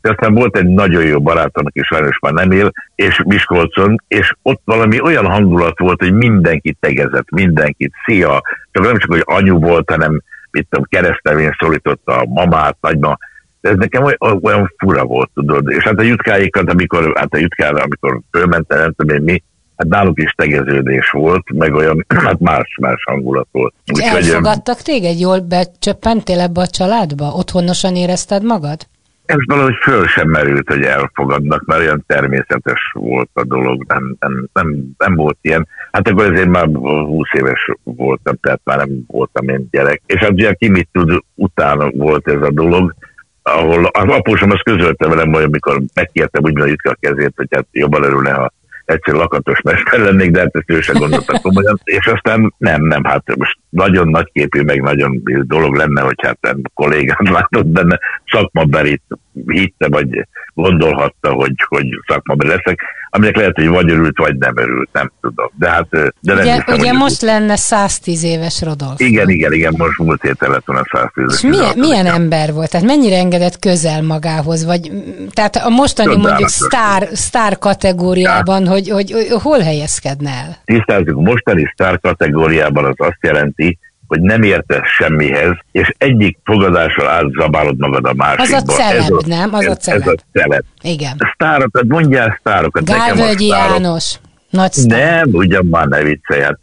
[0.06, 4.34] de aztán volt egy nagyon jó barátom, aki sajnos már nem él, és Miskolcon, és
[4.42, 8.42] ott valami olyan hangulat volt, hogy mindenkit tegezett, mindenkit, szia,
[8.72, 13.18] csak nem csak, hogy anyu volt, hanem mit tudom, keresztelvén szólította a mamát, nagyma,
[13.62, 17.38] de ez nekem olyan, olyan fura volt, tudod, és hát a jutkáikat, amikor, hát a
[17.38, 19.44] jutkára, amikor fölmentem, nem tudom én mi,
[19.76, 23.74] hát náluk is tegeződés volt, meg olyan, hát más-más hangulat volt.
[23.94, 25.20] Úgy, elfogadtak téged?
[25.20, 27.26] Jól becsöppentél ebbe a családba?
[27.26, 28.88] Otthonosan érezted magad?
[29.26, 34.48] Ez valahogy föl sem merült, hogy elfogadnak, mert olyan természetes volt a dolog, nem, nem,
[34.54, 35.68] nem, nem volt ilyen.
[35.92, 40.02] Hát akkor ezért már 20 éves voltam, tehát már nem voltam én gyerek.
[40.06, 42.96] És hát ugye ki mit tud, utána volt ez a dolog,
[43.42, 47.68] ahol az apósom azt közölte velem, hogy amikor megkértem úgy, hogy a kezét, hogy hát
[47.72, 48.54] jobban örülne, ha
[48.86, 53.04] egyszer lakatos mester lennék, de hát ezt ő sem gondolta komolyan, és aztán nem, nem,
[53.04, 59.04] hát most nagyon nagy képű, meg nagyon dolog lenne, hogy hát kollégát látott benne, szakmaberit
[59.48, 64.90] hitte, vagy gondolhatta, hogy, hogy szakmabeli leszek, aminek lehet, hogy vagy örült, vagy nem örült,
[64.92, 65.52] nem tudom.
[65.58, 67.30] De hát, de nem ugye, hiszem, ugye most úgy...
[67.30, 69.00] lenne 110 éves Rodolf.
[69.00, 72.70] Igen, igen, igen, most múlt héten lett volna 110 És milyen, milyen ember volt?
[72.70, 74.66] Tehát mennyire engedett közel magához?
[74.66, 74.92] Vagy,
[75.34, 76.30] tehát a mostani Csodálatos.
[76.30, 78.70] mondjuk sztár, sztár kategóriában, ja.
[78.70, 80.58] hogy, hogy, hogy, hol helyezkedne el?
[80.66, 83.65] Tisztázzuk, mostani sztár kategóriában az azt jelenti,
[84.08, 88.58] hogy nem értesz semmihez, és egyik fogadással átzabálod magad a másikba.
[88.58, 89.54] Az a celeb, ez a, nem?
[89.54, 90.02] Az ez, a celeb.
[90.02, 90.64] Ez a celeb.
[90.82, 91.18] Igen.
[91.34, 92.86] Sztárokat, mondjál sztárokat.
[92.86, 94.20] Gálvölgyi János.
[94.50, 96.42] Nagy nem, ugyan már ne viccelj.
[96.42, 96.60] Hát.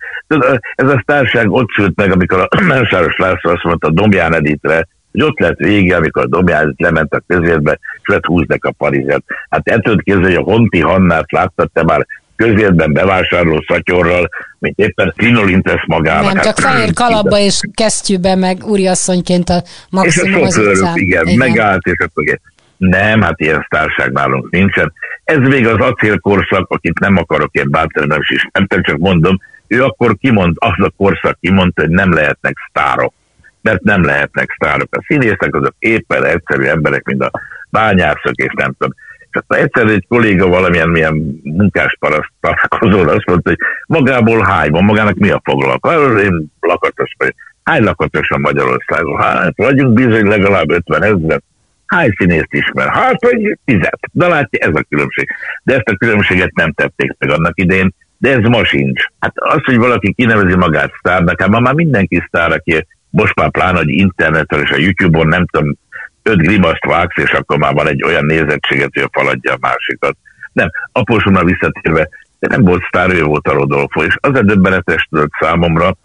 [0.74, 4.88] Ez a sztárság ott szült meg, amikor a Mensáros László azt mondta a Domján Editre,
[5.12, 9.24] hogy ott lett vége, amikor a Domján lement a közérbe, és lett húznak a Parizet.
[9.50, 15.12] Hát ettől képzelni, hogy a Honti Hannát láttad te már közérben bevásárló szatyorral, mint éppen
[15.16, 16.32] Krinolin tesz magának.
[16.32, 20.96] Nem, csak hát, fehér kalapba és kesztyűbe, meg úriasszonyként a maximum és a sofőr, az
[20.96, 22.40] igen, igen, megállt, és akkor
[22.76, 24.92] nem, hát ilyen sztárság nálunk nincsen.
[25.24, 30.16] Ez még az acélkorszak, akit nem akarok én bátornak is, nem csak mondom, ő akkor
[30.20, 33.14] kimond, az a korszak kimondta, hogy nem lehetnek sztárok.
[33.60, 34.96] Mert nem lehetnek sztárok.
[34.96, 37.30] A színészek azok éppen egyszerű emberek, mint a
[37.70, 38.94] bányászok, és nem tudom.
[39.32, 45.16] Aztán egyszer egy kolléga valamilyen milyen munkásparaszt találkozón azt mondta, hogy magából hány van, magának
[45.16, 46.22] mi a foglalkozás?
[46.22, 47.34] Én lakatos vagy.
[47.62, 49.20] Hány lakatos a Magyarországon?
[49.20, 51.40] Hát vagyunk bizony legalább 50 ezer.
[51.86, 52.88] Hány színészt ismer?
[52.88, 53.98] Hát, vagy tizet.
[54.12, 55.28] De látja, ez a különbség.
[55.64, 59.04] De ezt a különbséget nem tették meg annak idén, de ez ma sincs.
[59.18, 63.50] Hát az, hogy valaki kinevezi magát sztárnak, hát ma már mindenki sztár, aki most már
[63.50, 65.76] pláne, hogy interneten és a YouTube-on nem tudom,
[66.22, 70.16] öt grimaszt vágsz, és akkor már van egy olyan nézettséget, hogy a faladja a másikat.
[70.52, 72.08] Nem, apósomra visszatérve,
[72.38, 75.96] de nem volt sztár, ő volt a Rodolfo, és az a döbbenetes tudott számomra,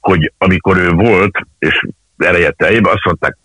[0.00, 1.86] hogy amikor ő volt, és
[2.24, 3.36] ereje teljében, azt mondták,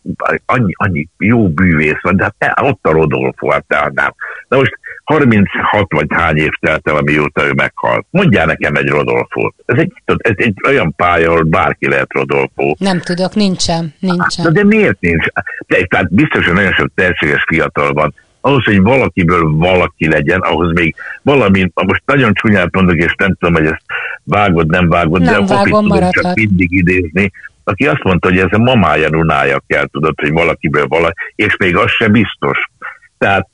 [0.45, 4.13] annyi, annyi jó bűvész van, de hát te, ott a Rodolfo, hát te, nem.
[4.47, 8.05] Na most 36 vagy hány év telt el, amióta ő meghalt.
[8.09, 9.55] Mondjál nekem egy Rodolfót.
[9.65, 12.73] Ez egy, ez egy olyan pálya, ahol bárki lehet Rodolfo.
[12.77, 13.93] Nem tudok, nincsen.
[13.99, 14.45] nincsen.
[14.45, 15.25] Hát, de miért nincs?
[15.67, 18.13] De, tehát biztos, hogy nagyon sok tehetséges fiatal van.
[18.41, 23.53] Ahhoz, hogy valakiből valaki legyen, ahhoz még valami, most nagyon csúnyát mondok, és nem tudom,
[23.53, 23.81] hogy ezt
[24.23, 27.31] vágod, nem vágod, nem de a vágom, tudom csak mindig idézni,
[27.67, 31.78] aki azt mondta, hogy ez a mamája runája kell, tudod, hogy valakiből valaki, és még
[31.78, 32.58] az se biztos.
[33.17, 33.47] Tehát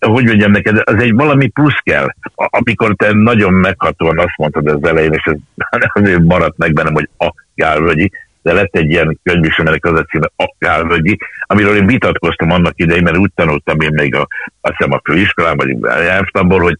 [0.00, 2.06] hogy mondjam neked, az egy valami plusz kell.
[2.34, 5.36] Amikor te nagyon meghatóan azt mondtad az elején, és ez
[6.02, 8.10] azért maradt meg bennem, hogy a Gálvölgyi,
[8.42, 12.50] de lett egy ilyen könyv is, aminek az a címe a Gálvölgyi, amiről én vitatkoztam
[12.50, 14.28] annak idején, mert úgy tanultam én még a,
[14.60, 16.78] azt hiszem a főiskolában, vagy nyelvtanból, hogy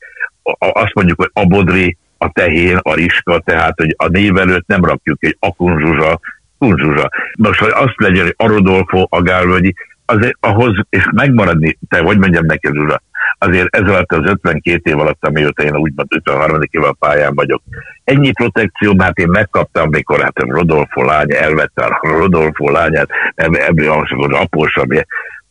[0.59, 4.85] azt mondjuk, hogy a bodri, a tehén, a riska, tehát hogy a név előtt nem
[4.85, 6.21] rakjuk egy akunzsuzsa,
[6.59, 7.09] kunzsuzsa.
[7.39, 9.21] Most, hogy azt legyen, a Rodolfo, a
[10.05, 13.03] azért ahhoz, és megmaradni, te hogy mondjam neked, Zsuzsa,
[13.39, 16.61] azért ez alatt az 52 év alatt, amióta én úgymond 53.
[16.71, 17.63] éve a pályán vagyok,
[18.05, 23.91] ennyi protekció, hát én megkaptam, mikor hát a Rodolfo lány elvette a Rodolfo lányát, ebből
[23.91, 24.89] az apósom,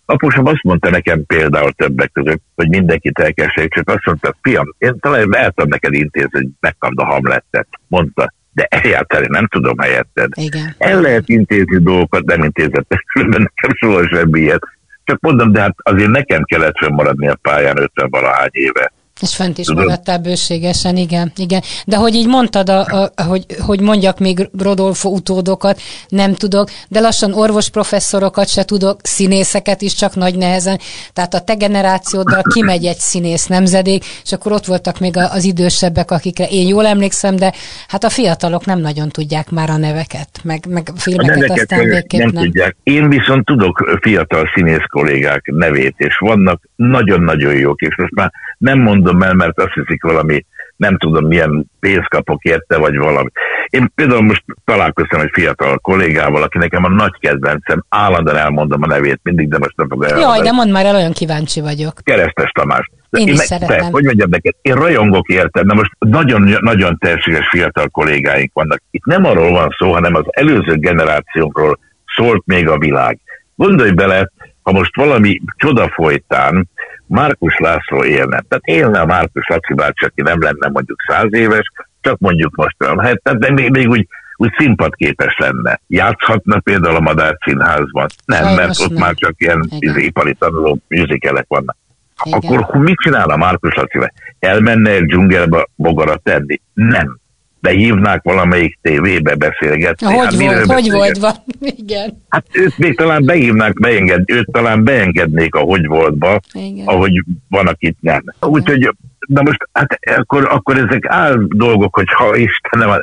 [0.05, 4.99] apósom azt mondta nekem például többek között, hogy mindenkit elkezdjék, csak azt mondta, fiam, én
[4.99, 7.67] talán el tudom neked intézni, hogy megkapd a hamlettet.
[7.87, 10.31] Mondta, de egyáltalán nem tudom helyetted.
[10.33, 10.75] Igen.
[10.77, 14.61] El lehet intézni dolgokat, nem intézett, különben nekem soha semmi ilyet.
[15.03, 18.91] Csak mondom, de hát azért nekem kellett fönnmaradni a pályán 50 valahány éve.
[19.19, 21.61] És fent is maradtál bőségesen, igen, igen.
[21.85, 26.99] De hogy így mondtad, a, a, hogy, hogy mondjak még Rodolfo utódokat, nem tudok, de
[26.99, 30.79] lassan orvosprofesszorokat se tudok, színészeket is csak nagy nehezen.
[31.13, 36.11] Tehát a te generációddal kimegy egy színész nemzedék, és akkor ott voltak még az idősebbek,
[36.11, 37.53] akikre én jól emlékszem, de
[37.87, 41.57] hát a fiatalok nem nagyon tudják már a neveket, meg, meg a filmeket a neveket
[41.57, 42.43] aztán végképp nem, nem.
[42.43, 42.75] Tudják.
[42.83, 48.79] Én viszont tudok fiatal színész kollégák nevét, és vannak nagyon-nagyon jók, és most már nem
[48.79, 53.29] mondom el, mert azt hiszik valami, nem tudom milyen pénzt kapok érte, vagy valami.
[53.69, 58.87] Én például most találkoztam egy fiatal kollégával, aki nekem a nagy kedvencem, állandóan elmondom a
[58.87, 60.35] nevét mindig, de most nem fogom elmondani.
[60.35, 61.93] Jaj, de mondd már el, olyan kíváncsi vagyok.
[62.03, 62.89] Keresztes Tamás.
[63.09, 63.77] De én, én is szeretem.
[63.77, 68.81] Te, hogy mondjam neked, én rajongok érted, de most nagyon, nagyon tehetséges fiatal kollégáink vannak.
[68.91, 71.79] Itt nem arról van szó, hanem az előző generációkról
[72.15, 73.19] szólt még a világ.
[73.55, 74.29] Gondolj bele,
[74.61, 76.69] ha most valami csoda folytán
[77.07, 78.43] Márkus László élne.
[78.47, 82.75] Tehát élne a Márkus Laci bácsi, aki nem lenne mondjuk száz éves, csak mondjuk most
[82.97, 85.79] hát, de még, még úgy, úgy színpadképes lenne.
[85.87, 88.07] Játszhatna például a Madár Színházban?
[88.25, 89.01] Nem, Sajnos mert ott nem.
[89.01, 91.75] már csak ilyen izé, ipari tanuló műzikelek vannak.
[92.23, 92.39] Igen.
[92.39, 93.99] Akkor mit csinál a Márkus Laci?
[94.39, 96.61] Elmenne egy dzsungelbe bogarat tenni?
[96.73, 97.19] Nem
[97.59, 100.07] behívnák valamelyik tévébe beszélgetni.
[100.07, 101.33] Hogy hát, volt, hogy volt van,
[101.77, 102.23] igen.
[102.29, 106.87] Hát őt még talán behívnák, beenged, őt talán beengednék a hogy voltba, igen.
[106.87, 108.23] ahogy van, akit nem.
[108.41, 108.95] Úgyhogy,
[109.27, 113.01] na most, hát akkor, akkor ezek áll dolgok, hogy ha Istenem,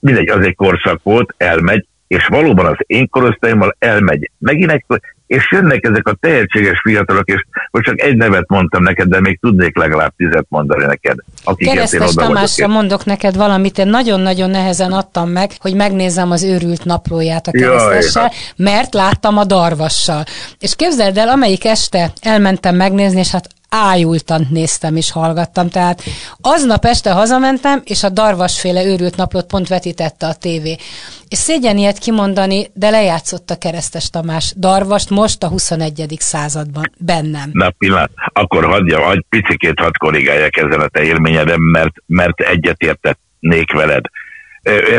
[0.00, 4.30] mindegy, az egy korszak volt, elmegy, és valóban az én korosztályommal elmegy.
[4.38, 4.84] Megint egy,
[5.32, 9.38] és jönnek ezek a tehetséges fiatalok, és most csak egy nevet mondtam neked, de még
[9.40, 11.16] tudnék legalább tizet mondani neked.
[11.56, 17.46] Keresztes Tamásra mondok neked valamit, én nagyon-nagyon nehezen adtam meg, hogy megnézzem az őrült naplóját
[17.46, 20.24] a keresztessel, mert láttam a darvassal.
[20.58, 25.68] És képzeld el, amelyik este elmentem megnézni, és hát ájultan néztem és hallgattam.
[25.68, 26.02] Tehát
[26.40, 30.76] aznap este hazamentem, és a darvasféle őrült naplót pont vetítette a tévé.
[31.28, 36.16] És szégyen ilyet kimondani, de lejátszott a keresztes Tamás Darvast most a 21.
[36.18, 37.50] században bennem.
[37.52, 43.72] Na pillanat, akkor hagyja, hagyj picikét hadd korrigáljak ezen a te élményedem, mert, mert egyetértetnék
[43.72, 44.04] veled.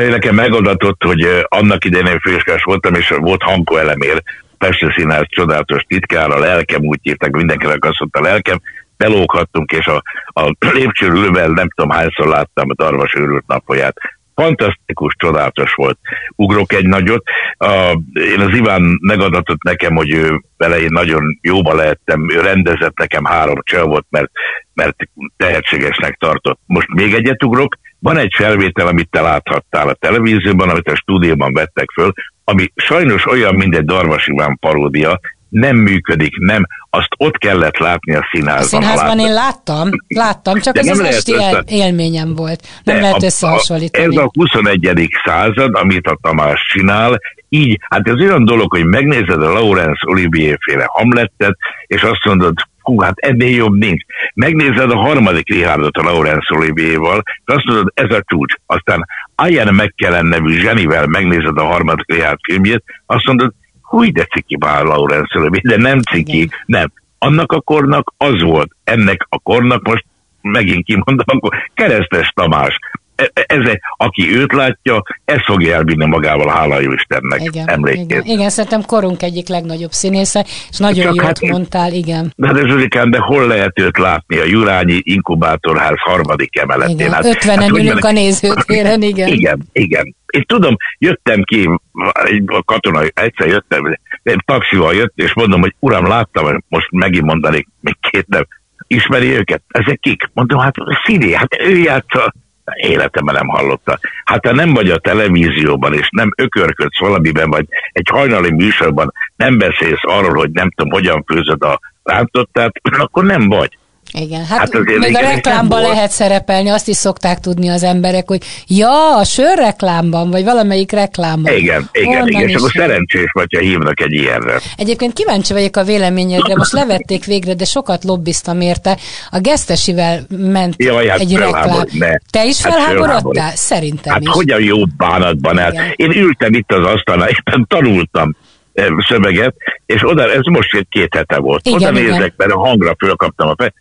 [0.09, 4.23] Nekem megadatott, hogy annak idején én főiskás voltam, és volt Hanko elemér,
[4.57, 8.61] Pesti Színház csodálatos titkára, lelkem úgy hívták, mindenkinek azt mondta, lelkem,
[8.97, 13.95] belóghattunk, és a, a lépcsőről nem tudom hányszor láttam a Darvas őrült napolját.
[14.35, 15.97] Fantasztikus, csodálatos volt.
[16.35, 17.23] Ugrok egy nagyot.
[17.57, 22.97] A, én az Iván megadatott nekem, hogy ő vele én nagyon jóba lehettem, ő rendezett
[22.97, 24.31] nekem három csel volt, mert,
[24.73, 24.95] mert
[25.37, 26.59] tehetségesnek tartott.
[26.65, 31.53] Most még egyet ugrok, van egy felvétel, amit te láthattál a televízióban, amit a stúdióban
[31.53, 37.37] vettek föl, ami sajnos olyan, mint egy Darvas Iván paródia, nem működik, nem, azt ott
[37.37, 38.81] kellett látni a színházban.
[38.81, 41.63] A színházban én láttam, láttam, csak ez az esti össze...
[41.67, 42.67] élményem volt.
[42.83, 44.05] Nem De lehet összehasonlítani.
[44.05, 45.07] Ez a 21.
[45.25, 50.57] század, amit a Tamás csinál, így, hát ez olyan dolog, hogy megnézed a Laurence Olivier
[50.61, 52.53] féle Hamlettet, és azt mondod,
[52.83, 54.03] hú, hát ennél jobb nincs.
[54.33, 58.53] Megnézed a harmadik Richardot a Laurence Olivier-val, és azt mondod, ez a csúcs.
[58.65, 59.05] Aztán
[59.47, 64.83] Ian McKellen nevű zsenivel megnézed a harmadik Richard filmjét, azt mondod, hú, de ciki bár
[64.83, 66.49] Laurence Olivier, de nem ciki, Igen.
[66.65, 66.91] nem.
[67.17, 70.05] Annak a kornak az volt, ennek a kornak most
[70.41, 72.79] megint kimondom, akkor keresztes Tamás.
[73.23, 78.03] E, e, ez, aki őt látja, ez fogja elvinni magával, hála jó Istennek igen, emlékét.
[78.03, 82.33] Igen, igen, szerintem korunk egyik legnagyobb színésze, és nagyon Csak jót hát, mondtál, igen.
[82.35, 84.37] De, de Zsuzsikán, de hol lehet őt látni?
[84.37, 86.95] A Jurányi Inkubátorház harmadik emeletén.
[86.95, 89.27] Igen, hát, 50 hát, ülünk a nézőtéren, igen.
[89.27, 90.15] Igen, igen.
[90.27, 91.69] Én tudom, jöttem ki,
[92.13, 97.67] egy katona, egyszer jöttem, egy taxival jött, és mondom, hogy uram, láttam, most megint mondanék
[97.79, 98.47] még két nem,
[98.87, 99.61] ismeri őket?
[99.67, 100.29] Ezek kik?
[100.33, 100.73] Mondom, hát
[101.05, 102.33] Szíri, hát ő játsza
[102.75, 103.99] életemben nem hallotta.
[104.25, 109.57] Hát te nem vagy a televízióban, és nem ökörködsz valamiben, vagy egy hajnali műsorban nem
[109.57, 112.71] beszélsz arról, hogy nem tudom, hogyan főzöd a rántottát,
[113.05, 113.77] akkor nem vagy.
[114.19, 118.43] Igen, hát, hát még a reklámban lehet szerepelni, azt is szokták tudni az emberek, hogy
[118.67, 121.53] ja, a sörreklámban, vagy valamelyik reklámban.
[121.53, 124.59] Igen, igen, igen, csak szerencsés vagy, ha hívnak egy ilyenre.
[124.77, 128.97] Egyébként kíváncsi vagyok a véleményedre, most levették végre, de sokat lobbiztam érte.
[129.29, 131.85] A gesztesivel ment Jaj, hát egy reklám.
[131.91, 132.17] Ne.
[132.29, 133.55] Te is hát felháborodtál?
[133.55, 134.29] Szerintem hát is.
[134.29, 135.73] hogyan jó bánatban el.
[135.95, 138.35] Én ültem itt az asztalnál, éppen tanultam
[138.73, 141.67] eh, szöveget, és oda, ez most két hete volt.
[141.67, 142.11] Igen, oda igen.
[142.11, 143.73] nézek, mert a hangra fölkaptam a fej,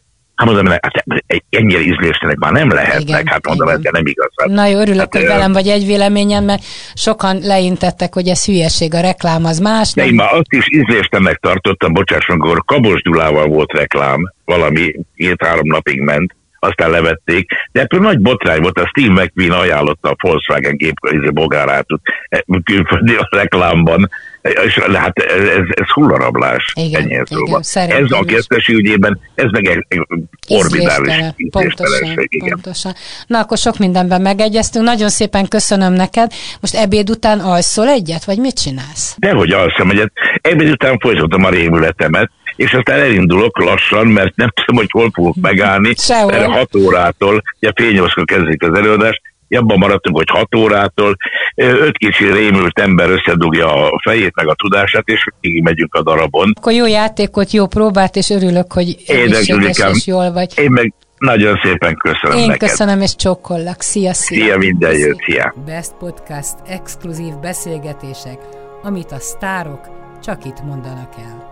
[0.43, 1.05] Hát mondom, hát
[1.51, 4.31] ennyire ízléstenek már nem lehetnek, igen, hát mondom, ez nem igaz.
[4.37, 6.63] Hát, Na jó, örülök, hát, hogy velem vagy egy véleményen, mert
[6.95, 9.93] sokan leintettek, hogy ez hülyeség, a reklám az más.
[9.93, 15.67] De én már azt is ízléstenek tartottam, bocsásson, akkor Kabos Gyulával volt reklám, valami két-három
[15.67, 20.77] napig ment, aztán levették, de ebből nagy botrány volt, a Steve McQueen ajánlotta a Volkswagen
[20.77, 20.95] gép
[21.33, 21.87] bogárát
[22.29, 24.09] e, külföldi reklámban,
[24.43, 26.73] és hát ez, ez hullarablás.
[26.75, 27.27] Igen, igen,
[27.73, 30.01] ez a kertesi ügyében, ez meg egy
[30.49, 31.15] orbitális
[31.51, 32.95] pontosan, pontosan.
[33.27, 34.85] Na akkor sok mindenben megegyeztünk.
[34.85, 36.33] Nagyon szépen köszönöm neked.
[36.61, 39.17] Most ebéd után alszol egyet, vagy mit csinálsz?
[39.19, 40.13] Dehogy alszom egyet.
[40.41, 45.37] Ebéd után folytatom a rémületemet, és aztán elindulok lassan, mert nem tudom, hogy hol fogok
[45.49, 45.95] megállni.
[45.97, 46.31] Sehol.
[46.31, 49.21] Mert 6 órától, ugye fél kezdik az előadást,
[49.57, 51.17] abban maradtunk, hogy 6 órától
[51.55, 56.53] öt kicsi rémült ember összedugja a fejét meg a tudását, és így megyünk a darabon.
[56.57, 60.53] Akkor jó játékot, jó próbát, és örülök, hogy egészséges és jól vagy.
[60.57, 62.69] Én meg nagyon szépen köszönöm Én neked.
[62.69, 63.81] köszönöm, és csokkollak.
[63.81, 64.45] Szia, szia.
[64.45, 65.55] Szia, minden jót, szia.
[65.67, 68.38] Best Podcast exkluzív beszélgetések,
[68.83, 69.81] amit a sztárok
[70.23, 71.52] csak itt mondanak el.